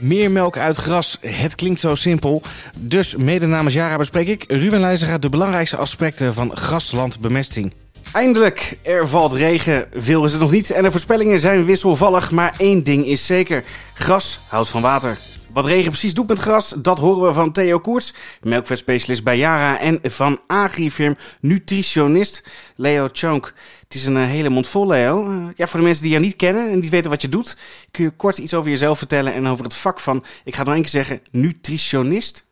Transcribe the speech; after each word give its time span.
Meer 0.00 0.30
melk 0.30 0.56
uit 0.56 0.76
gras, 0.76 1.18
het 1.20 1.54
klinkt 1.54 1.80
zo 1.80 1.94
simpel. 1.94 2.42
Dus 2.78 3.16
mede 3.16 3.46
namens 3.46 3.74
Jara 3.74 3.96
bespreek 3.96 4.28
ik, 4.28 4.44
Ruben 4.48 4.80
Leijzega, 4.80 5.18
de 5.18 5.28
belangrijkste 5.28 5.76
aspecten 5.76 6.34
van 6.34 6.56
graslandbemesting. 6.56 7.72
Eindelijk, 8.12 8.78
er 8.82 9.08
valt 9.08 9.32
regen. 9.32 9.86
Veel 9.92 10.24
is 10.24 10.32
het 10.32 10.40
nog 10.40 10.50
niet 10.50 10.70
en 10.70 10.82
de 10.82 10.90
voorspellingen 10.90 11.40
zijn 11.40 11.64
wisselvallig. 11.64 12.30
Maar 12.30 12.54
één 12.58 12.82
ding 12.82 13.06
is 13.06 13.26
zeker, 13.26 13.64
gras 13.94 14.40
houdt 14.48 14.68
van 14.68 14.82
water. 14.82 15.18
Wat 15.52 15.66
regen 15.66 15.90
precies 15.90 16.14
doet 16.14 16.28
met 16.28 16.38
gras, 16.38 16.70
dat 16.70 16.98
horen 16.98 17.26
we 17.26 17.32
van 17.32 17.52
Theo 17.52 17.78
Koerts, 17.78 18.38
melkvetspecialist 18.42 19.24
bij 19.24 19.38
Yara 19.38 19.78
en 19.80 19.98
van 20.02 20.40
agrifirm 20.46 21.16
nutritionist 21.40 22.50
Leo 22.76 23.08
Chonk. 23.12 23.52
Het 23.82 23.94
is 23.94 24.06
een 24.06 24.16
eh, 24.16 24.24
hele 24.24 24.48
mond 24.48 24.68
vol, 24.68 24.86
Leo. 24.86 25.30
Uh, 25.30 25.48
ja, 25.54 25.66
voor 25.66 25.78
de 25.78 25.84
mensen 25.84 26.02
die 26.02 26.12
jou 26.12 26.24
niet 26.24 26.36
kennen 26.36 26.70
en 26.70 26.78
niet 26.78 26.90
weten 26.90 27.10
wat 27.10 27.22
je 27.22 27.28
doet, 27.28 27.56
kun 27.90 28.04
je 28.04 28.10
kort 28.10 28.38
iets 28.38 28.54
over 28.54 28.70
jezelf 28.70 28.98
vertellen 28.98 29.32
en 29.32 29.46
over 29.46 29.64
het 29.64 29.76
vak 29.76 30.00
van, 30.00 30.24
ik 30.44 30.54
ga 30.54 30.62
nog 30.62 30.72
één 30.72 30.82
keer 30.82 30.90
zeggen, 30.90 31.20
nutritionist? 31.30 32.48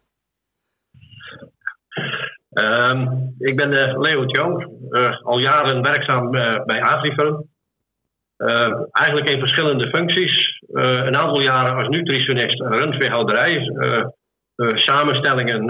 Um, 2.51 3.34
ik 3.39 3.56
ben 3.56 3.73
uh, 3.73 4.01
Leo 4.01 4.25
Chonk, 4.27 4.69
al 5.23 5.39
jaren 5.39 5.83
werkzaam 5.83 6.30
bij 6.65 6.83
agrifirm. 6.83 7.48
Eigenlijk 8.91 9.28
in 9.28 9.38
verschillende 9.38 9.87
functies. 9.87 10.62
Eh, 10.73 11.06
een 11.06 11.16
aantal 11.16 11.42
jaren 11.42 11.77
als 11.77 11.88
nutritionist 11.88 12.61
rundveehouderij. 12.61 13.56
Uh, 13.56 14.05
samenstellingen 14.74 15.64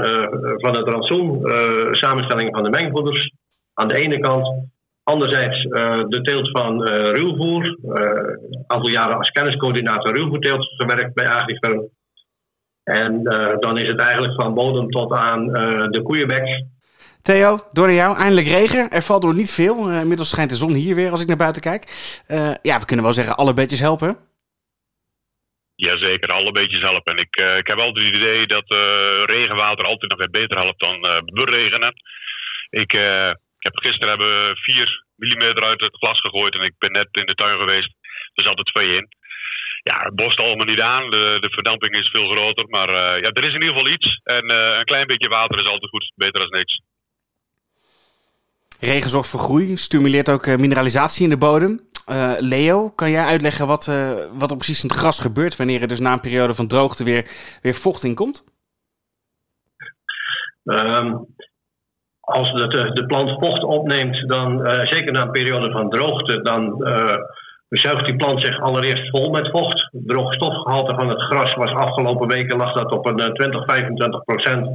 van 0.56 0.76
het 0.76 0.88
rantsoen, 0.88 1.40
samenstellingen 1.90 2.52
van 2.52 2.62
de 2.62 2.70
mengvoeders 2.70 3.32
aan 3.74 3.88
de 3.88 3.94
ene 3.94 4.18
kant. 4.18 4.48
Anderzijds 5.02 5.62
de 6.08 6.20
teelt 6.22 6.50
van 6.50 6.82
ruwvoer. 6.88 7.78
een 7.82 8.64
aantal 8.66 8.90
jaren 8.90 9.16
als 9.16 9.30
kenniscoördinator 9.30 10.16
ruwvoerteelt 10.16 10.74
gewerkt 10.76 11.14
bij 11.14 11.28
Agrifirm. 11.28 11.88
En 12.84 13.22
dan 13.60 13.78
is 13.78 13.88
het 13.88 14.00
eigenlijk 14.00 14.42
van 14.42 14.54
bodem 14.54 14.90
tot 14.90 15.12
aan 15.12 15.46
de 15.90 16.00
koeienbek. 16.02 16.64
Theo, 17.22 17.58
door 17.72 17.86
naar 17.86 17.96
jou. 17.96 18.16
Eindelijk 18.16 18.46
regen. 18.46 18.90
Er 18.90 19.02
valt 19.02 19.22
door 19.22 19.34
niet 19.34 19.52
veel. 19.52 19.90
Uh, 19.90 20.00
inmiddels 20.00 20.28
schijnt 20.28 20.50
de 20.50 20.56
zon 20.56 20.72
hier 20.72 20.94
weer 20.94 21.10
als 21.10 21.22
ik 21.22 21.26
naar 21.26 21.36
buiten 21.36 21.62
kijk. 21.62 21.82
Uh, 22.28 22.54
ja, 22.62 22.78
we 22.78 22.84
kunnen 22.84 23.04
wel 23.04 23.14
zeggen, 23.14 23.36
alle 23.36 23.54
beetjes 23.54 23.80
helpen. 23.80 24.16
Jazeker, 25.74 26.28
alle 26.28 26.52
beetjes 26.52 26.80
helpen. 26.80 27.14
En 27.14 27.22
ik, 27.22 27.40
uh, 27.40 27.56
ik 27.56 27.66
heb 27.66 27.78
altijd 27.78 28.04
het 28.04 28.16
idee 28.16 28.46
dat 28.46 28.64
regenwater 29.24 29.84
altijd 29.84 30.10
nog 30.10 30.18
weer 30.18 30.40
beter 30.40 30.56
helpt 30.56 30.80
dan 30.80 31.00
beregenen. 31.24 31.92
Ik, 32.70 32.92
ik 33.58 33.64
heb 33.68 33.76
gisteren 33.76 34.08
hebben 34.08 34.56
4 34.56 35.04
mm 35.16 35.58
uit 35.64 35.80
het 35.80 35.96
glas 35.96 36.20
gegooid 36.20 36.54
en 36.54 36.60
ik 36.60 36.74
ben 36.78 36.92
net 36.92 37.08
in 37.10 37.26
de 37.26 37.34
tuin 37.34 37.58
geweest. 37.58 37.92
Er 38.34 38.44
zat 38.44 38.58
er 38.58 38.64
twee 38.64 38.96
in. 38.96 39.08
Ja, 39.82 40.02
het 40.02 40.14
bost 40.14 40.40
allemaal 40.40 40.66
niet 40.66 40.80
aan. 40.80 41.10
De, 41.10 41.36
de 41.40 41.50
verdamping 41.50 41.96
is 41.96 42.10
veel 42.12 42.30
groter. 42.30 42.68
Maar 42.68 42.90
ja, 43.20 43.30
er 43.30 43.44
is 43.44 43.54
in 43.54 43.62
ieder 43.62 43.76
geval 43.76 43.92
iets. 43.92 44.20
En 44.24 44.54
een 44.78 44.84
klein 44.84 45.06
beetje 45.06 45.28
water 45.28 45.60
is 45.62 45.68
altijd 45.68 45.90
goed. 45.90 46.12
Beter 46.14 46.40
dan 46.40 46.50
niks. 46.50 46.80
Regen 48.80 49.10
zorgt 49.10 49.28
voor 49.28 49.40
groei, 49.40 49.76
stimuleert 49.76 50.28
ook 50.28 50.46
mineralisatie 50.46 51.24
in 51.24 51.30
de 51.30 51.36
bodem. 51.36 51.80
Uh, 52.10 52.32
Leo, 52.38 52.90
kan 52.90 53.10
jij 53.10 53.24
uitleggen 53.24 53.66
wat, 53.66 53.86
uh, 53.86 54.12
wat 54.32 54.50
er 54.50 54.56
precies 54.56 54.82
in 54.82 54.88
het 54.88 54.98
gras 54.98 55.18
gebeurt 55.20 55.56
wanneer 55.56 55.80
er 55.80 55.88
dus 55.88 56.00
na 56.00 56.12
een 56.12 56.20
periode 56.20 56.54
van 56.54 56.66
droogte 56.66 57.04
weer, 57.04 57.30
weer 57.62 57.74
vocht 57.74 58.04
in 58.04 58.14
komt? 58.14 58.44
Um, 60.64 61.26
als 62.20 62.52
de, 62.52 62.90
de, 62.92 63.06
plant 63.06 63.30
vocht 63.30 63.64
opneemt, 63.64 64.28
dan 64.28 64.66
zeker 64.86 65.12
na 65.12 65.22
een 65.22 65.30
periode 65.30 65.70
van 65.70 65.90
droogte, 65.90 66.42
dan 66.42 66.82
zuigt 67.68 68.06
die 68.06 68.16
plant 68.16 68.44
zich 68.44 68.60
allereerst 68.60 69.10
vol 69.10 69.30
met 69.30 69.50
vocht. 69.50 69.88
Het 69.92 70.08
droogstofgehalte 70.08 70.94
van 70.94 71.08
het 71.08 71.20
gras 71.20 71.54
was 71.54 71.72
afgelopen 71.72 72.28
weken 72.28 72.56
lag 72.56 72.72
dat 72.72 72.92
op 72.92 73.06
een 73.06 73.34
20, 73.34 73.64
25 73.64 74.24
procent, 74.24 74.68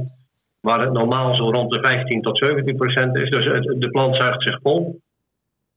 waar 0.64 0.80
het 0.80 0.92
normaal 0.92 1.34
zo 1.34 1.50
rond 1.50 1.72
de 1.72 1.80
15 1.82 2.22
tot 2.22 2.38
17 2.38 2.76
procent 2.76 3.16
is. 3.16 3.30
Dus 3.30 3.44
de 3.78 3.88
plant 3.90 4.16
zuigt 4.16 4.42
zich 4.42 4.58
vol. 4.62 5.00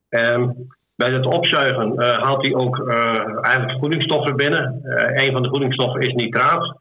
Um, 0.09 0.67
bij 0.95 1.11
het 1.11 1.25
opzuigen 1.25 1.93
uh, 1.93 2.17
haalt 2.17 2.41
hij 2.41 2.53
ook 2.53 2.77
uh, 2.77 3.45
eigenlijk 3.45 3.79
voedingsstoffen 3.79 4.35
binnen. 4.35 4.81
Uh, 4.83 5.25
een 5.25 5.31
van 5.31 5.43
de 5.43 5.49
voedingsstoffen 5.49 6.01
is 6.01 6.13
nitraat. 6.13 6.77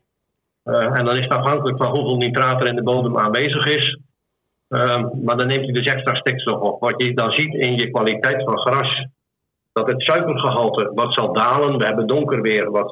en 0.64 1.04
dan 1.04 1.16
is 1.16 1.24
het 1.24 1.32
afhankelijk 1.32 1.76
van 1.76 1.90
hoeveel 1.90 2.16
nitraat 2.16 2.60
er 2.60 2.68
in 2.68 2.76
de 2.76 2.82
bodem 2.82 3.18
aanwezig 3.18 3.66
is. 3.66 3.98
Ehm, 4.68 5.08
maar 5.24 5.36
dan 5.36 5.46
neemt 5.46 5.64
hij 5.64 5.72
dus 5.72 5.86
extra 5.86 6.14
stikstof 6.14 6.60
op. 6.60 6.80
Wat 6.80 7.02
je 7.02 7.14
dan 7.14 7.30
ziet 7.30 7.54
in 7.54 7.76
je 7.76 7.90
kwaliteit 7.90 8.44
van 8.44 8.58
gras, 8.58 9.06
dat 9.72 9.86
het 9.86 10.02
suikergehalte 10.02 10.90
wat 10.94 11.12
zal 11.14 11.32
dalen. 11.32 11.78
We 11.78 11.84
hebben 11.84 12.06
donker 12.06 12.40
weer, 12.40 12.70
wat 12.70 12.90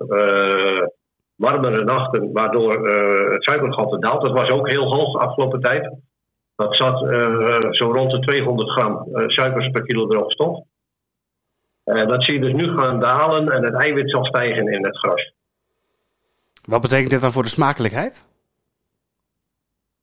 warmere 1.37 1.85
nachten, 1.85 2.33
waardoor 2.33 2.89
het 3.33 3.45
suikergehalte 3.45 3.99
daalt. 3.99 4.23
Dat 4.23 4.39
was 4.39 4.49
ook 4.49 4.71
heel 4.71 4.95
hoog 4.95 5.13
de 5.13 5.19
afgelopen 5.19 5.61
tijd. 5.61 5.95
Dat 6.57 6.77
zat 6.77 6.99
zo 7.71 7.93
rond 7.93 8.11
de 8.11 8.19
200 8.19 8.71
gram 8.71 9.09
suikers 9.27 9.71
per 9.71 9.83
kilo. 9.83 10.07
Uh, 11.85 12.07
dat 12.07 12.25
zie 12.25 12.35
je 12.35 12.41
dus 12.41 12.53
nu 12.53 12.77
gaan 12.77 13.01
dalen 13.01 13.49
en 13.49 13.65
het 13.65 13.75
eiwit 13.75 14.11
zal 14.11 14.25
stijgen 14.25 14.69
in 14.69 14.85
het 14.85 14.99
gras. 14.99 15.33
Wat 16.65 16.81
betekent 16.81 17.11
dit 17.11 17.21
dan 17.21 17.33
voor 17.33 17.43
de 17.43 17.49
smakelijkheid? 17.49 18.27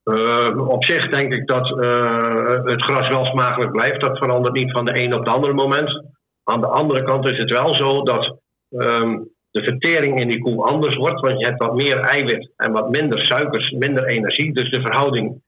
Uh, 0.04 0.70
op 0.70 0.86
zich 0.86 1.10
denk 1.10 1.34
ik 1.34 1.48
dat 1.48 1.70
uh, 1.70 2.64
het 2.64 2.82
gras 2.82 3.10
wel 3.10 3.26
smakelijk 3.26 3.72
blijft. 3.72 4.02
Dat 4.02 4.18
verandert 4.18 4.54
niet 4.54 4.72
van 4.72 4.86
de 4.86 5.04
een 5.04 5.14
op 5.14 5.26
de 5.26 5.32
andere 5.32 5.54
moment. 5.54 6.04
Aan 6.44 6.62
de 6.62 6.68
andere 6.68 7.04
kant 7.04 7.26
is 7.26 7.38
het 7.38 7.50
wel 7.50 7.76
zo 7.76 8.04
dat 8.04 8.38
um, 8.70 9.30
de 9.52 9.64
vertering 9.64 10.22
in 10.22 10.28
die 10.28 10.42
koe 10.42 10.64
anders 10.64 10.96
wordt. 10.96 11.22
Want 11.22 11.40
je 11.40 11.46
hebt 11.46 11.64
wat 11.64 11.76
meer 11.76 12.00
eiwit 12.00 12.52
en 12.58 12.72
wat 12.72 12.90
minder 12.90 13.20
suikers, 13.20 13.72
minder 13.72 14.08
energie. 14.08 14.54
Dus 14.54 14.70
de 14.70 14.82
verhouding 14.82 15.42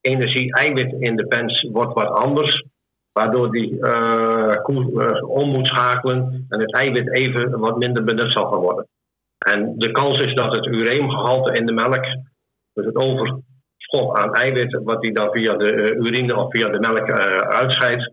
energie-eiwit 0.00 0.92
in 0.98 1.16
de 1.16 1.26
pens 1.26 1.68
wordt 1.72 1.94
wat 1.94 2.08
anders. 2.08 2.64
Waardoor 3.12 3.50
die 3.50 3.78
uh, 3.78 4.52
koe 4.62 4.92
uh, 4.92 5.28
om 5.28 5.50
moet 5.50 5.66
schakelen 5.66 6.46
en 6.48 6.60
het 6.60 6.74
eiwit 6.74 7.14
even 7.14 7.58
wat 7.58 7.78
minder 7.78 8.04
benut 8.04 8.32
zal 8.32 8.46
gaan 8.50 8.60
worden. 8.60 8.86
En 9.38 9.74
de 9.76 9.90
kans 9.90 10.20
is 10.20 10.34
dat 10.34 10.56
het 10.56 10.66
ureemgehalte 10.66 11.52
in 11.52 11.66
de 11.66 11.72
melk, 11.72 12.04
dus 12.72 12.84
het 12.84 12.96
overschot 12.96 14.16
aan 14.16 14.34
eiwit, 14.34 14.80
wat 14.84 15.02
die 15.02 15.12
dan 15.12 15.30
via 15.30 15.56
de 15.56 15.72
uh, 15.72 16.06
urine 16.06 16.36
of 16.36 16.50
via 16.50 16.68
de 16.68 16.78
melk 16.78 17.10
uitscheidt, 17.40 18.10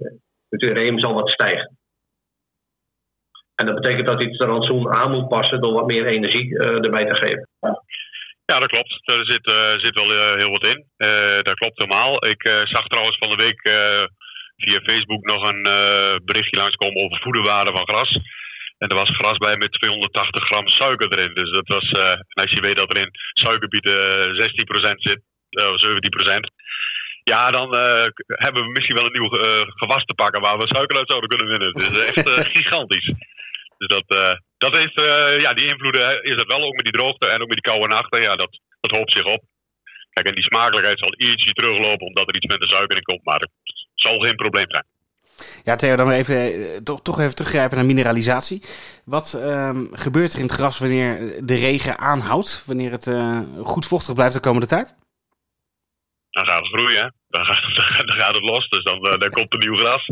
het 0.50 0.64
ureem 0.64 1.00
zal 1.00 1.14
wat 1.14 1.30
stijgen. 1.30 1.77
En 3.60 3.66
dat 3.66 3.76
betekent 3.76 4.08
dat 4.08 4.22
hij 4.22 4.32
het 4.32 4.42
rantsoen 4.42 4.94
aan 4.94 5.12
moet 5.12 5.28
passen 5.28 5.62
door 5.62 5.74
wat 5.74 5.92
meer 5.92 6.06
energie 6.06 6.58
erbij 6.58 7.06
te 7.06 7.16
geven. 7.16 7.48
Ja, 8.46 8.60
dat 8.60 8.70
klopt. 8.70 9.02
Er 9.04 9.26
zit, 9.26 9.52
zit 9.82 10.00
wel 10.00 10.36
heel 10.36 10.52
wat 10.52 10.68
in. 10.68 10.86
dat 11.44 11.60
klopt 11.60 11.78
helemaal. 11.78 12.26
Ik 12.26 12.42
zag 12.64 12.88
trouwens 12.88 13.18
van 13.18 13.30
de 13.30 13.44
week 13.46 13.62
via 14.58 14.80
Facebook 14.90 15.24
nog 15.26 15.42
een 15.50 15.68
uh, 15.68 16.16
berichtje 16.26 16.60
langskomen 16.60 17.04
over 17.04 17.22
voederwaarde 17.22 17.72
van 17.72 17.88
gras. 17.88 18.12
En 18.78 18.88
er 18.90 18.96
was 18.96 19.18
gras 19.18 19.38
bij 19.38 19.58
met 19.58 19.72
280 19.72 20.46
gram 20.46 20.68
suiker 20.68 21.12
erin. 21.12 21.34
Dus 21.34 21.52
dat 21.52 21.68
was, 21.68 21.92
uh, 21.92 22.12
en 22.12 22.42
als 22.44 22.52
je 22.52 22.62
weet 22.62 22.78
dat 22.78 22.94
er 22.94 23.02
in 23.02 23.10
suikerbieten 23.34 23.98
16% 24.36 25.00
eh, 25.00 25.10
zit, 25.10 25.22
of 25.50 25.82
17%. 25.82 26.52
Ja, 27.24 27.52
dan 27.52 27.76
hebben 28.28 28.64
we 28.64 28.72
misschien 28.72 28.96
wel 28.96 29.06
een 29.06 29.20
nieuw 29.20 29.30
gewas 29.82 30.04
te 30.06 30.14
pakken 30.14 30.42
waar 30.42 30.58
we 30.58 30.68
suiker 30.68 30.98
uit 30.98 31.10
zouden 31.10 31.30
kunnen 31.30 31.48
winnen. 31.48 31.74
Is 31.74 32.16
echt 32.16 32.30
gigantisch. 32.58 33.12
Dus 33.78 33.88
dat, 33.88 34.38
dat 34.58 34.74
heeft, 34.74 35.02
ja, 35.42 35.54
die 35.54 35.68
invloeden 35.68 36.24
is 36.24 36.36
het 36.36 36.48
wel, 36.48 36.64
ook 36.64 36.76
met 36.76 36.86
die 36.86 36.98
droogte 37.00 37.28
en 37.28 37.42
ook 37.42 37.48
met 37.48 37.60
die 37.62 37.72
koude 37.72 37.88
nachten. 37.88 38.22
Ja, 38.22 38.36
dat, 38.36 38.60
dat 38.80 38.98
hoopt 38.98 39.12
zich 39.12 39.26
op. 39.26 39.44
Kijk, 40.10 40.28
en 40.28 40.36
die 40.36 40.44
smakelijkheid 40.44 41.00
zal 41.00 41.14
ietsje 41.18 41.54
teruglopen 41.54 42.08
omdat 42.08 42.28
er 42.28 42.36
iets 42.36 42.46
minder 42.46 42.70
suiker 42.70 42.98
in 42.98 43.04
komt. 43.04 43.24
Maar 43.24 43.48
zal 43.96 44.20
geen 44.20 44.36
probleem 44.36 44.70
zijn. 44.70 44.86
Ja, 45.64 45.76
Theo, 45.76 45.96
dan 45.96 46.12
even, 46.12 46.36
eh, 46.36 46.78
toch, 46.84 47.02
toch 47.02 47.20
even 47.20 47.36
teruggrijpen 47.36 47.78
naar 47.78 47.86
mineralisatie. 47.86 48.64
Wat 49.06 49.34
um, 49.44 49.90
gebeurt 49.92 50.34
er 50.34 50.40
in 50.40 50.46
het 50.46 50.54
gras 50.54 50.80
wanneer 50.80 51.46
de 51.46 51.56
regen 51.56 51.98
aanhoudt? 51.98 52.64
Wanneer 52.66 52.92
het 52.92 53.10
goed 53.64 53.86
vochtig 53.86 54.14
blijft 54.14 54.34
de 54.34 54.40
komende 54.40 54.68
tijd? 54.68 54.96
Dan 56.38 56.50
gaat 56.50 56.66
het 56.66 56.74
groeien, 56.76 57.14
dan 57.36 57.46
gaat, 57.46 57.76
dan 58.10 58.20
gaat 58.22 58.36
het 58.36 58.44
los. 58.44 58.70
Dus 58.70 58.84
dan, 58.84 59.00
uh, 59.06 59.18
dan 59.18 59.30
komt 59.30 59.54
er 59.54 59.60
nieuw 59.60 59.78
gras. 59.78 60.06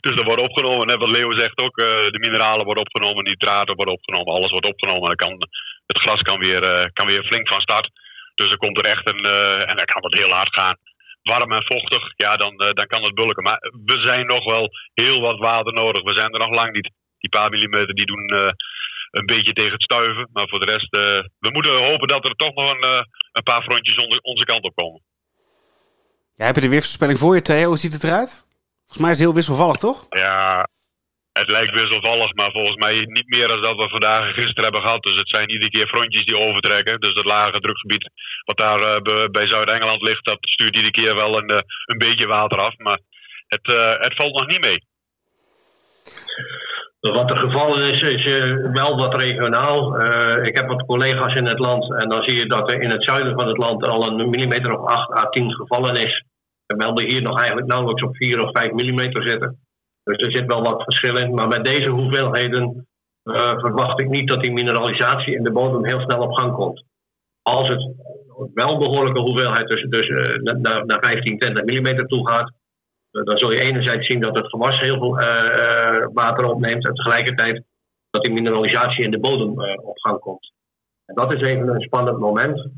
Dus 0.00 0.16
dat 0.16 0.24
wordt 0.24 0.42
opgenomen. 0.42 0.88
En 0.88 0.98
wat 0.98 1.10
Leo 1.10 1.32
zegt 1.32 1.60
ook, 1.62 1.76
de 2.14 2.18
mineralen 2.24 2.64
worden 2.64 2.86
opgenomen, 2.86 3.24
nitraten 3.24 3.74
worden 3.74 3.94
opgenomen, 3.94 4.34
alles 4.34 4.50
wordt 4.50 4.66
opgenomen. 4.66 5.06
Dan 5.06 5.22
kan, 5.24 5.48
het 5.86 6.00
gras 6.00 6.22
kan 6.22 6.38
weer, 6.38 6.90
kan 6.92 7.06
weer 7.06 7.24
flink 7.24 7.48
van 7.48 7.60
start. 7.60 7.90
Dus 8.34 8.48
dan 8.48 8.58
komt 8.58 8.78
er 8.78 8.84
echt 8.84 9.08
een, 9.08 9.24
en 9.70 9.76
dan 9.76 9.86
kan 9.92 10.02
het 10.04 10.18
heel 10.18 10.32
hard 10.32 10.54
gaan 10.54 10.76
warm 11.22 11.52
en 11.52 11.64
vochtig, 11.64 12.12
ja, 12.16 12.36
dan, 12.36 12.56
dan 12.56 12.86
kan 12.86 13.02
het 13.02 13.14
bulken. 13.14 13.42
Maar 13.42 13.58
we 13.84 14.00
zijn 14.04 14.26
nog 14.26 14.44
wel 14.44 14.68
heel 14.94 15.20
wat 15.20 15.38
water 15.38 15.72
nodig. 15.72 16.02
We 16.02 16.18
zijn 16.18 16.32
er 16.32 16.38
nog 16.38 16.54
lang 16.54 16.72
niet. 16.72 16.90
Die 17.18 17.30
paar 17.30 17.50
millimeter 17.50 17.94
die 17.94 18.06
doen 18.06 18.54
een 19.10 19.26
beetje 19.26 19.52
tegen 19.52 19.72
het 19.72 19.82
stuiven. 19.82 20.28
Maar 20.32 20.48
voor 20.48 20.60
de 20.60 20.72
rest, 20.72 20.90
we 21.38 21.50
moeten 21.52 21.84
hopen 21.84 22.08
dat 22.08 22.24
er 22.24 22.34
toch 22.34 22.54
nog 22.54 22.70
een, 22.70 23.06
een 23.32 23.42
paar 23.42 23.62
frontjes 23.62 24.20
onze 24.22 24.44
kant 24.44 24.64
op 24.64 24.74
komen. 24.74 25.00
Ja, 26.40 26.46
heb 26.46 26.54
je 26.54 26.60
de 26.60 26.74
weersvoorspelling 26.76 27.18
voor 27.18 27.34
je, 27.34 27.42
Theo? 27.42 27.66
Hoe 27.66 27.82
ziet 27.84 27.92
het 27.92 28.04
eruit? 28.04 28.32
Volgens 28.78 28.98
mij 29.02 29.10
is 29.10 29.18
het 29.18 29.26
heel 29.26 29.34
wisselvallig, 29.34 29.76
toch? 29.76 30.06
Ja, 30.10 30.68
Het 31.32 31.50
lijkt 31.50 31.78
wisselvallig, 31.80 32.34
maar 32.34 32.50
volgens 32.50 32.76
mij 32.76 32.94
niet 33.18 33.28
meer 33.28 33.48
dan 33.48 33.62
dat 33.62 33.76
we 33.76 33.88
vandaag 33.88 34.26
en 34.26 34.34
gisteren 34.42 34.62
hebben 34.62 34.82
gehad. 34.82 35.02
Dus 35.02 35.18
het 35.18 35.28
zijn 35.28 35.50
iedere 35.50 35.70
keer 35.70 35.86
frontjes 35.86 36.24
die 36.24 36.38
overtrekken. 36.38 37.00
Dus 37.00 37.14
dat 37.14 37.24
lage 37.24 37.60
drukgebied 37.60 38.10
wat 38.44 38.58
daar 38.58 38.80
uh, 38.80 39.24
bij 39.30 39.48
Zuid-Engeland 39.48 40.02
ligt, 40.02 40.24
dat 40.24 40.38
stuurt 40.40 40.76
iedere 40.76 40.92
keer 40.92 41.14
wel 41.14 41.38
een, 41.38 41.50
uh, 41.50 41.58
een 41.86 41.98
beetje 41.98 42.26
water 42.26 42.58
af. 42.58 42.74
Maar 42.76 42.98
het, 43.46 43.66
uh, 43.68 43.92
het 44.06 44.14
valt 44.16 44.38
nog 44.38 44.46
niet 44.46 44.64
mee. 44.64 44.84
Wat 47.00 47.30
er 47.30 47.38
gevallen 47.38 47.92
is, 47.92 48.02
is 48.02 48.24
wel 48.72 48.96
wat 48.96 49.20
regionaal. 49.20 50.00
ik 50.42 50.56
heb 50.56 50.66
wat 50.68 50.86
collega's 50.86 51.34
in 51.34 51.46
het 51.46 51.58
land 51.58 52.02
en 52.02 52.08
dan 52.08 52.22
zie 52.22 52.38
je 52.38 52.46
dat 52.46 52.70
er 52.70 52.82
in 52.82 52.90
het 52.90 53.04
zuiden 53.04 53.38
van 53.38 53.48
het 53.48 53.58
land 53.58 53.86
al 53.86 54.06
een 54.06 54.30
millimeter 54.30 54.78
of 54.78 54.88
8 54.88 55.10
à 55.10 55.28
10 55.28 55.54
gevallen 55.54 55.94
is. 55.94 56.28
We 56.70 56.76
melden 56.76 57.08
hier 57.08 57.22
nog 57.22 57.38
eigenlijk 57.38 57.68
nauwelijks 57.68 58.02
op 58.02 58.16
4 58.16 58.40
of 58.40 58.50
5 58.50 58.72
millimeter 58.72 59.28
zitten. 59.28 59.58
Dus 60.04 60.16
er 60.16 60.32
zit 60.32 60.46
wel 60.46 60.62
wat 60.62 60.82
verschil 60.82 61.16
in. 61.16 61.34
Maar 61.34 61.48
met 61.48 61.64
deze 61.64 61.88
hoeveelheden 61.88 62.86
uh, 63.24 63.58
verwacht 63.58 64.00
ik 64.00 64.08
niet 64.08 64.28
dat 64.28 64.42
die 64.42 64.52
mineralisatie 64.52 65.34
in 65.34 65.42
de 65.42 65.52
bodem 65.52 65.84
heel 65.84 66.00
snel 66.00 66.20
op 66.20 66.32
gang 66.32 66.52
komt. 66.52 66.84
Als 67.42 67.68
het 67.68 67.92
wel 68.54 68.78
behoorlijke 68.78 69.20
hoeveelheid 69.20 69.68
dus, 69.68 70.08
naar, 70.42 70.86
naar 70.86 71.00
15, 71.00 71.38
20 71.38 71.62
mm 71.64 72.06
toe 72.06 72.28
gaat, 72.28 72.52
uh, 73.12 73.24
dan 73.24 73.38
zul 73.38 73.52
je 73.52 73.60
enerzijds 73.60 74.06
zien 74.06 74.20
dat 74.20 74.34
het 74.34 74.46
gewas 74.46 74.80
heel 74.80 74.98
veel 74.98 75.14
water 76.12 76.44
opneemt 76.44 76.86
en 76.86 76.94
tegelijkertijd 76.94 77.64
dat 78.10 78.22
die 78.22 78.32
mineralisatie 78.32 79.04
in 79.04 79.10
de 79.10 79.20
bodem 79.20 79.50
op 79.82 79.98
gang 79.98 80.20
komt. 80.20 80.52
En 81.06 81.14
dat 81.14 81.34
is 81.34 81.40
even 81.40 81.68
een 81.68 81.80
spannend 81.80 82.18
moment. 82.18 82.68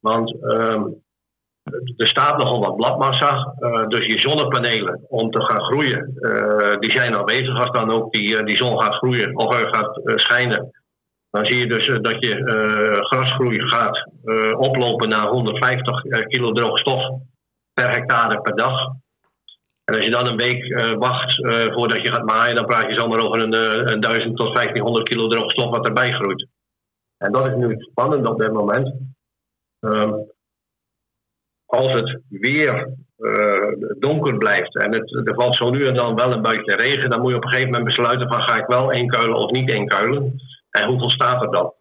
Want 0.00 0.42
ehm, 0.42 0.82
er 1.96 2.06
staat 2.06 2.38
nogal 2.38 2.60
wat 2.60 2.76
bladmassa. 2.76 3.54
Uh, 3.58 3.86
dus 3.86 4.06
je 4.06 4.20
zonnepanelen 4.20 5.00
om 5.08 5.30
te 5.30 5.40
gaan 5.40 5.60
groeien, 5.60 6.16
uh, 6.20 6.78
die 6.78 6.90
zijn 6.90 7.16
aanwezig 7.16 7.58
als 7.58 7.70
dan 7.70 7.90
ook 7.90 8.12
die, 8.12 8.36
uh, 8.36 8.44
die 8.44 8.56
zon 8.56 8.80
gaat 8.80 8.94
groeien 8.94 9.36
of 9.36 9.54
gaat 9.54 10.00
schijnen. 10.04 10.70
Dan 11.30 11.44
zie 11.44 11.58
je 11.58 11.66
dus 11.66 11.86
dat 11.86 12.24
je 12.24 12.42
grasgroei 13.02 13.68
gaat 13.68 14.08
oplopen 14.58 15.08
naar 15.08 15.26
150 15.26 16.00
kilo 16.26 16.52
droogstof 16.52 17.10
per 17.72 17.90
hectare 17.90 18.40
per 18.40 18.56
dag. 18.56 18.88
En 19.84 19.94
als 19.94 20.04
je 20.04 20.10
dan 20.10 20.28
een 20.28 20.36
week 20.36 20.74
wacht 20.98 21.34
voordat 21.74 22.02
je 22.02 22.12
gaat 22.12 22.24
maaien, 22.24 22.56
dan 22.56 22.66
praat 22.66 22.88
je 22.88 23.00
zomaar 23.00 23.20
over 23.20 23.42
een, 23.42 23.54
een 23.92 24.00
1000 24.00 24.36
tot 24.36 24.54
1500 24.54 25.08
kilo 25.08 25.28
droogstof 25.28 25.70
wat 25.70 25.86
erbij 25.86 26.12
groeit. 26.12 26.46
En 27.18 27.32
dat 27.32 27.46
is 27.46 27.54
nu 27.54 27.76
spannend 27.78 28.28
op 28.28 28.38
dit 28.38 28.52
moment. 28.52 28.94
Um, 29.80 30.31
als 31.74 31.92
het 31.92 32.18
weer 32.28 32.88
uh, 33.18 33.72
donker 33.98 34.36
blijft 34.38 34.76
en 34.78 34.92
het, 34.92 35.26
er 35.28 35.34
valt 35.34 35.56
zo 35.56 35.70
nu 35.70 35.86
en 35.86 35.94
dan 35.94 36.14
wel 36.14 36.32
een 36.32 36.42
buitje 36.42 36.76
regen, 36.76 37.10
dan 37.10 37.20
moet 37.20 37.30
je 37.30 37.36
op 37.36 37.44
een 37.44 37.48
gegeven 37.48 37.72
moment 37.72 37.96
besluiten 37.96 38.28
van 38.28 38.42
ga 38.42 38.56
ik 38.56 38.66
wel 38.66 38.90
inkuilen 38.90 39.36
of 39.36 39.50
niet 39.50 39.70
inkuilen 39.70 40.34
en 40.70 40.86
hoeveel 40.86 41.10
staat 41.10 41.42
er 41.42 41.50
dan. 41.50 41.72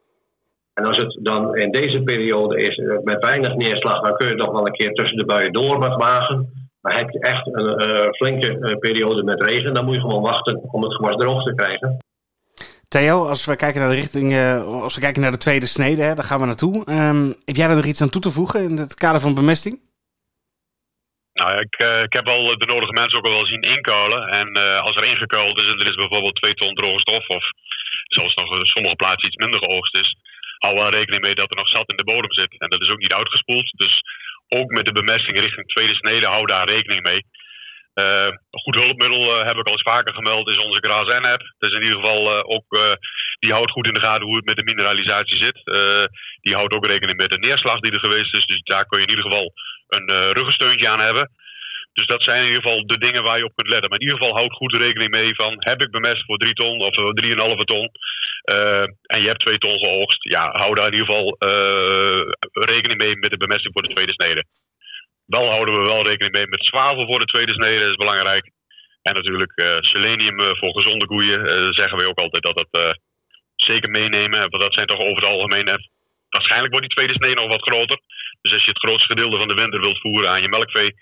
En 0.74 0.86
als 0.86 0.98
het 0.98 1.18
dan 1.22 1.56
in 1.56 1.72
deze 1.72 2.02
periode 2.04 2.62
is 2.62 2.78
eh, 2.78 2.98
met 3.04 3.26
weinig 3.26 3.56
neerslag, 3.56 4.02
dan 4.02 4.16
kun 4.16 4.28
je 4.28 4.36
nog 4.36 4.52
wel 4.52 4.68
een 4.68 4.74
keer 4.74 4.94
tussen 4.94 5.18
de 5.18 5.26
buien 5.26 5.54
door 5.54 5.80
wat 5.80 5.96
wagen. 5.96 6.70
Maar 6.82 6.98
heb 6.98 7.10
je 7.10 7.20
echt 7.20 7.48
een 7.48 7.90
uh, 7.90 8.10
flinke 8.12 8.78
periode 8.80 9.24
met 9.24 9.42
regen, 9.42 9.74
dan 9.74 9.86
moet 9.86 9.96
je 9.96 10.02
gewoon 10.02 10.22
wachten 10.22 10.62
om 10.72 10.84
het 10.84 10.96
gewas 10.96 11.16
droog 11.16 11.44
te 11.44 11.54
krijgen. 11.54 11.98
Theo, 12.96 13.18
als 13.34 13.46
we 13.46 13.64
kijken 13.64 13.80
naar 13.82 13.94
de 13.94 14.02
richting, 14.04 14.28
uh, 14.32 14.84
als 14.86 14.96
we 14.96 15.02
kijken 15.08 15.22
naar 15.22 15.38
de 15.38 15.46
tweede 15.46 15.74
snede, 15.76 16.04
hè, 16.08 16.14
daar 16.16 16.30
gaan 16.30 16.40
we 16.40 16.46
naartoe. 16.52 16.76
Um, 16.90 17.28
heb 17.50 17.56
jij 17.60 17.68
daar 17.68 17.82
nog 17.82 17.92
iets 17.92 18.02
aan 18.02 18.14
toe 18.14 18.26
te 18.26 18.36
voegen 18.38 18.60
in 18.70 18.78
het 18.84 18.94
kader 19.04 19.22
van 19.22 19.34
bemesting? 19.40 19.76
Nou, 21.40 21.52
ik, 21.66 21.74
uh, 21.88 22.02
ik 22.08 22.14
heb 22.18 22.28
al 22.28 22.44
de 22.64 22.72
nodige 22.74 23.00
mensen 23.00 23.18
ook 23.18 23.28
al 23.28 23.38
wel 23.38 23.52
zien 23.54 23.70
inkuilen. 23.76 24.22
En 24.40 24.48
uh, 24.58 24.80
als 24.88 24.96
er 24.96 25.12
ingekuild 25.14 25.58
is 25.62 25.70
en 25.72 25.80
er 25.80 25.92
is 25.92 26.02
bijvoorbeeld 26.04 26.40
twee 26.42 26.54
ton 26.54 26.74
droge 26.76 27.00
stof, 27.00 27.26
of 27.38 27.46
zelfs 28.18 28.36
nog 28.36 28.50
op 28.50 28.68
sommige 28.68 28.96
plaatsen 29.02 29.28
iets 29.28 29.44
minder 29.44 29.64
geoogst 29.64 29.96
is, 30.04 30.10
hou 30.64 30.74
wel 30.76 30.98
rekening 30.98 31.22
mee 31.26 31.36
dat 31.36 31.52
er 31.52 31.62
nog 31.62 31.70
zat 31.70 31.90
in 31.90 32.00
de 32.02 32.10
bodem 32.12 32.34
zit. 32.42 32.54
En 32.64 32.70
dat 32.70 32.82
is 32.82 32.92
ook 32.92 33.04
niet 33.06 33.20
uitgespoeld. 33.20 33.68
Dus 33.84 33.96
ook 34.60 34.70
met 34.72 34.86
de 34.86 34.98
bemesting 35.00 35.40
richting 35.40 35.68
tweede 35.68 35.96
snede, 35.96 36.28
hou 36.28 36.46
daar 36.46 36.70
rekening 36.70 37.02
mee. 37.10 37.22
Uh, 37.96 38.32
een 38.52 38.60
goed 38.66 38.76
hulpmiddel 38.76 39.24
uh, 39.24 39.46
heb 39.46 39.58
ik 39.58 39.66
al 39.66 39.72
eens 39.72 39.92
vaker 39.94 40.14
gemeld, 40.14 40.48
is 40.48 40.58
onze 40.58 40.84
Gras 40.86 41.08
app. 41.08 41.44
Dus 41.58 41.74
in 41.74 41.84
ieder 41.84 42.00
geval 42.00 42.22
uh, 42.34 42.42
ook, 42.44 42.98
die 43.40 43.54
houdt 43.54 43.72
goed 43.72 43.88
in 43.88 43.94
de 43.94 44.00
gaten 44.08 44.26
hoe 44.26 44.36
het 44.36 44.46
met 44.46 44.56
de 44.56 44.64
mineralisatie 44.64 45.38
zit. 45.38 45.60
die 46.42 46.56
houdt 46.56 46.76
ook 46.76 46.86
rekening 46.86 47.18
met 47.18 47.30
de 47.30 47.38
neerslag 47.38 47.80
die 47.80 47.92
er 47.92 48.00
geweest 48.00 48.34
is. 48.36 48.46
Dus 48.46 48.62
daar 48.64 48.86
kun 48.86 49.00
je 49.00 49.06
in 49.06 49.16
ieder 49.16 49.32
geval 49.32 49.54
een 49.88 50.32
ruggensteuntje 50.32 50.90
aan 50.90 51.02
hebben. 51.02 51.32
Dus 51.94 52.08
dat 52.08 52.24
zijn 52.24 52.42
in 52.42 52.48
ieder 52.48 52.62
geval 52.62 52.86
de 52.86 52.98
dingen 52.98 53.24
waar 53.24 53.38
je 53.38 53.46
op 53.46 53.56
kunt 53.56 53.72
letten. 53.72 53.90
Maar 53.90 54.00
in 54.00 54.06
ieder 54.06 54.20
geval 54.20 54.38
houd 54.38 54.54
goed 54.54 54.76
rekening 54.76 55.12
mee 55.12 55.36
van 55.36 55.54
heb 55.60 55.82
ik 55.82 55.92
bemest 55.92 56.26
voor 56.26 56.38
3 56.38 56.54
ton 56.54 56.80
of 56.82 56.96
3,5 56.96 57.64
ton. 57.64 57.90
en 59.16 59.22
je 59.22 59.28
hebt 59.28 59.46
2 59.46 59.58
ton 59.58 59.78
geoogst. 59.80 60.24
Ja, 60.24 60.52
hou 60.52 60.76
daar 60.76 60.88
in 60.88 60.94
ieder 60.94 61.10
geval 61.10 61.36
rekening 62.52 63.04
mee 63.04 63.16
met 63.18 63.30
de 63.30 63.38
bemesting 63.38 63.74
voor 63.74 63.84
de 63.88 63.94
tweede 63.94 64.14
snede. 64.14 64.46
Wel 65.36 65.48
houden 65.56 65.74
we 65.74 65.94
wel 65.94 66.08
rekening 66.08 66.36
mee 66.38 66.48
met 66.48 66.66
zwavel 66.66 67.06
voor 67.06 67.20
de 67.20 67.32
tweede 67.34 67.54
snede, 67.54 67.80
dat 67.80 67.90
is 67.90 68.06
belangrijk. 68.06 68.52
En 69.02 69.14
natuurlijk 69.14 69.54
uh, 69.56 69.78
selenium 69.80 70.40
uh, 70.40 70.48
voor 70.60 70.74
gezonde 70.78 71.06
koeien. 71.06 71.40
Uh, 71.40 71.72
zeggen 71.80 71.98
wij 71.98 72.08
ook 72.08 72.20
altijd 72.20 72.44
dat 72.44 72.68
dat 72.70 73.00
zeker 73.56 73.90
meenemen. 73.90 74.40
Want 74.40 74.64
dat 74.64 74.74
zijn 74.74 74.88
toch 74.88 75.00
over 75.00 75.24
het 75.24 75.34
algemeen. 75.34 75.80
waarschijnlijk 76.30 76.72
wordt 76.72 76.88
die 76.88 76.96
tweede 76.98 77.14
snede 77.14 77.42
nog 77.42 77.52
wat 77.52 77.68
groter. 77.70 78.00
Dus 78.42 78.54
als 78.54 78.64
je 78.64 78.74
het 78.76 78.86
grootste 78.86 79.14
gedeelte 79.14 79.38
van 79.38 79.48
de 79.48 79.62
winter 79.62 79.80
wilt 79.80 80.00
voeren 80.00 80.30
aan 80.30 80.42
je 80.42 80.50
melkvee 80.50 80.94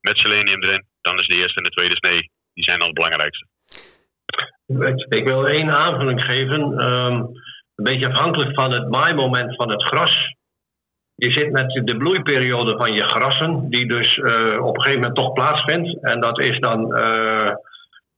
met 0.00 0.18
selenium 0.18 0.62
erin, 0.62 0.84
dan 1.00 1.18
is 1.18 1.26
de 1.26 1.36
eerste 1.36 1.58
en 1.58 1.64
de 1.64 1.76
tweede 1.76 1.96
snee, 1.96 2.30
die 2.54 2.64
zijn 2.64 2.78
dan 2.78 2.88
het 2.88 3.00
belangrijkste. 3.00 3.46
Ik 5.18 5.26
wil 5.26 5.46
één 5.46 5.70
aanvulling 5.72 6.24
geven. 6.24 6.60
Um, 6.92 7.16
een 7.76 7.84
beetje 7.84 8.12
afhankelijk 8.12 8.54
van 8.54 8.72
het 8.72 8.88
maaimoment 8.88 9.56
van 9.56 9.70
het 9.70 9.82
gras 9.82 10.34
je 11.22 11.32
zit 11.32 11.52
met 11.52 11.86
de 11.86 11.96
bloeiperiode 11.96 12.76
van 12.76 12.92
je 12.92 13.04
grassen, 13.04 13.68
die 13.68 13.86
dus 13.86 14.16
uh, 14.16 14.64
op 14.64 14.76
een 14.76 14.82
gegeven 14.82 15.00
moment 15.00 15.14
toch 15.14 15.32
plaatsvindt. 15.32 16.02
En 16.02 16.20
dat 16.20 16.40
is 16.40 16.58
dan 16.58 16.98
uh, 16.98 17.50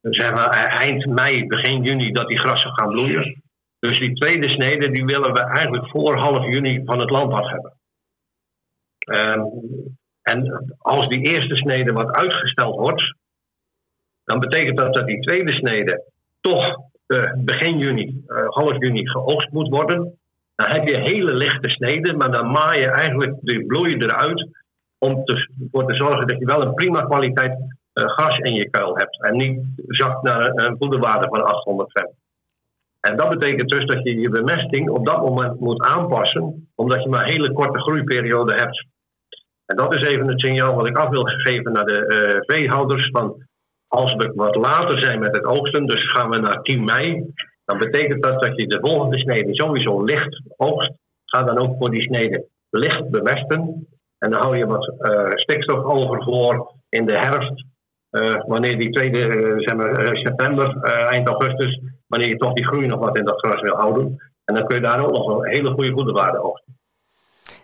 zeg 0.01 0.31
maar 0.31 0.51
eind 0.69 1.06
mei, 1.06 1.47
begin 1.47 1.83
juni 1.83 2.12
dat 2.12 2.29
die 2.29 2.39
grassen 2.39 2.73
gaan 2.73 2.89
bloeien. 2.89 3.43
Dus 3.79 3.99
die 3.99 4.15
tweede 4.15 4.49
snede 4.49 4.91
die 4.91 5.05
willen 5.05 5.33
we 5.33 5.41
eigenlijk 5.41 5.89
voor 5.89 6.17
half 6.17 6.45
juni 6.47 6.85
van 6.85 6.99
het 6.99 7.11
land 7.11 7.33
af 7.33 7.49
hebben. 7.51 7.73
Um, 9.05 9.47
en 10.23 10.75
als 10.79 11.09
die 11.09 11.21
eerste 11.21 11.56
snede 11.56 11.93
wat 11.93 12.11
uitgesteld 12.11 12.77
wordt, 12.77 13.17
dan 14.25 14.41
betekent 14.41 14.79
dat 14.79 14.95
dat 14.95 15.06
die 15.06 15.21
tweede 15.21 15.53
snede 15.53 16.05
toch 16.41 16.77
uh, 17.06 17.33
begin 17.37 17.79
juni, 17.79 18.25
half 18.49 18.79
juni 18.79 19.08
geoogst 19.08 19.51
moet 19.51 19.69
worden. 19.69 20.19
Dan 20.56 20.70
heb 20.70 20.89
je 20.89 20.96
hele 20.96 21.34
lichte 21.34 21.69
sneden, 21.69 22.17
maar 22.17 22.31
dan 22.31 22.51
maai 22.51 22.81
je 22.81 22.91
eigenlijk 22.91 23.37
de 23.41 23.67
bloei 23.67 23.96
eruit 23.96 24.49
om 24.99 25.23
ervoor 25.25 25.87
te 25.87 25.94
zorgen 25.94 26.27
dat 26.27 26.39
je 26.39 26.44
wel 26.44 26.63
een 26.63 26.75
prima 26.75 27.03
kwaliteit 27.03 27.53
uh, 27.53 28.08
gas 28.08 28.39
in 28.39 28.55
je 28.55 28.70
kuil 28.70 28.96
hebt. 28.96 29.23
En 29.23 29.37
niet 29.37 29.61
zakt 29.77 30.23
naar 30.23 30.51
een 30.55 30.77
voederwaarde 30.79 31.27
van 31.29 31.44
800 31.44 31.91
gram. 31.91 32.13
En 33.01 33.17
dat 33.17 33.29
betekent 33.29 33.70
dus 33.70 33.87
dat 33.87 34.03
je 34.03 34.20
je 34.20 34.31
bemesting 34.31 34.91
op 34.91 35.06
dat 35.06 35.19
moment 35.19 35.61
moet 35.61 35.87
aanpassen, 35.87 36.69
omdat 36.75 37.03
je 37.03 37.08
maar 37.08 37.23
een 37.23 37.31
hele 37.31 37.53
korte 37.53 37.81
groeiperiode 37.81 38.55
hebt. 38.55 38.87
En 39.67 39.77
dat 39.77 39.93
is 39.94 40.03
even 40.03 40.29
het 40.29 40.41
signaal 40.41 40.75
wat 40.75 40.87
ik 40.87 40.96
af 40.96 41.08
wil 41.08 41.25
geven 41.25 41.73
naar 41.73 41.84
de 41.84 42.01
uh, 42.06 42.56
veehouders. 42.56 43.08
Van 43.11 43.46
als 43.89 44.15
we 44.15 44.32
wat 44.34 44.55
later 44.55 44.99
zijn 44.99 45.20
met 45.20 45.34
het 45.34 45.44
oogsten, 45.44 45.87
dus 45.87 46.11
gaan 46.11 46.31
we 46.31 46.37
naar 46.37 46.63
10 46.63 46.84
mei, 46.84 47.25
dan 47.65 47.79
betekent 47.79 48.23
dat 48.23 48.43
dat 48.43 48.56
je 48.56 48.67
de 48.67 48.79
volgende 48.81 49.19
snede 49.19 49.55
sowieso 49.55 50.05
licht 50.05 50.43
oogst. 50.56 50.93
Ga 51.25 51.43
dan 51.43 51.59
ook 51.59 51.77
voor 51.79 51.91
die 51.91 52.03
snede 52.03 52.47
licht 52.71 53.11
bemesten. 53.11 53.87
En 54.19 54.31
dan 54.31 54.43
hou 54.43 54.56
je 54.56 54.67
wat 54.67 54.94
uh, 54.99 55.31
stikstof 55.31 55.85
over 55.85 56.23
voor 56.23 56.73
in 56.89 57.06
de 57.06 57.13
herfst. 57.13 57.65
Uh, 58.11 58.44
wanneer 58.47 58.79
die 58.79 58.91
tweede, 58.91 59.19
uh, 59.19 59.55
zeg 59.56 59.77
maar, 59.77 60.17
september, 60.17 60.83
eind 60.83 61.29
augustus, 61.29 61.81
wanneer 62.06 62.29
je 62.29 62.37
toch 62.37 62.53
die 62.53 62.67
groei 62.67 62.87
nog 62.87 62.99
wat 62.99 63.17
in 63.17 63.25
dat 63.25 63.39
gras 63.39 63.61
wil 63.61 63.75
houden. 63.77 64.17
En 64.44 64.55
dan 64.55 64.67
kun 64.67 64.77
je 64.77 64.83
daar 64.83 65.06
ook 65.06 65.13
nog 65.13 65.29
een 65.29 65.51
hele 65.51 65.71
goede 65.71 65.93
voederwaarde 65.93 66.43
oogsten. 66.43 66.79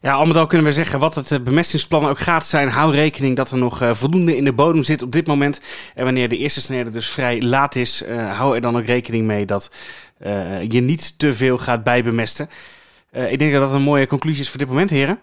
Ja, 0.01 0.13
al 0.13 0.27
met 0.27 0.37
al 0.37 0.47
kunnen 0.47 0.67
we 0.67 0.73
zeggen 0.73 0.99
wat 0.99 1.15
het 1.15 1.33
eh, 1.33 1.41
bemestingsplan 1.41 2.07
ook 2.07 2.19
gaat 2.19 2.47
zijn. 2.47 2.69
Hou 2.69 2.95
rekening 2.95 3.37
dat 3.37 3.51
er 3.51 3.59
nog 3.59 3.83
uh, 3.83 3.95
voldoende 3.95 4.37
in 4.37 4.45
de 4.45 4.53
bodem 4.53 4.83
zit 4.83 5.03
op 5.03 5.13
dit 5.13 5.27
moment. 5.27 5.61
En 5.95 6.05
wanneer 6.05 6.29
de 6.29 6.37
eerste 6.37 6.61
snede 6.61 6.91
dus 6.91 7.09
vrij 7.09 7.43
laat 7.43 7.77
is, 7.77 8.03
uh, 8.03 8.39
hou 8.39 8.55
er 8.55 8.61
dan 8.61 8.77
ook 8.77 8.85
rekening 8.85 9.27
mee 9.27 9.47
dat 9.47 9.75
uh, 10.23 10.63
je 10.63 10.81
niet 10.81 11.19
te 11.19 11.35
veel 11.35 11.59
gaat 11.59 11.85
bijbemesten. 11.85 12.51
ik 13.11 13.39
denk 13.39 13.53
dat 13.53 13.61
dat 13.61 13.73
een 13.73 13.83
mooie 13.83 14.07
conclusie 14.07 14.41
is 14.41 14.49
voor 14.49 14.59
dit 14.59 14.69
moment, 14.69 14.91
heren. 14.91 15.19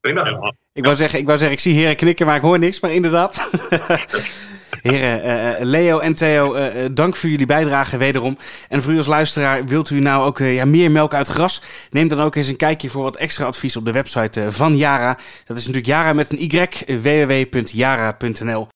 Prima. 0.00 0.54
Ik 0.72 0.84
wou 0.84 0.96
zeggen, 0.96 1.18
ik, 1.18 1.26
wou 1.26 1.38
zeggen, 1.38 1.56
ik 1.56 1.62
zie 1.62 1.74
heren 1.74 1.96
knikken, 1.96 2.26
maar 2.26 2.36
ik 2.36 2.42
hoor 2.42 2.58
niks. 2.58 2.80
Maar 2.80 2.92
inderdaad. 2.92 3.48
Heren, 4.80 5.26
uh, 5.26 5.64
Leo 5.66 5.98
en 5.98 6.14
Theo, 6.14 6.56
uh, 6.56 6.64
dank 6.92 7.16
voor 7.16 7.28
jullie 7.28 7.46
bijdrage 7.46 7.96
wederom. 7.96 8.38
En 8.68 8.82
voor 8.82 8.92
u 8.92 8.96
als 8.96 9.06
luisteraar, 9.06 9.64
wilt 9.64 9.90
u 9.90 10.00
nou 10.00 10.24
ook 10.24 10.38
ja, 10.38 10.64
meer 10.64 10.90
melk 10.90 11.14
uit 11.14 11.28
gras? 11.28 11.62
Neem 11.90 12.08
dan 12.08 12.20
ook 12.20 12.34
eens 12.34 12.48
een 12.48 12.56
kijkje 12.56 12.90
voor 12.90 13.02
wat 13.02 13.16
extra 13.16 13.44
advies 13.44 13.76
op 13.76 13.84
de 13.84 13.92
website 13.92 14.52
van 14.52 14.76
Yara. 14.76 15.18
Dat 15.44 15.56
is 15.56 15.66
natuurlijk 15.66 15.92
Yara 15.92 16.12
met 16.12 16.32
een 16.32 16.40
y, 16.40 16.66
www.yara.nl. 17.02 18.68